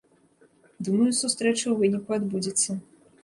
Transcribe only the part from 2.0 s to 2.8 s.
адбудзецца.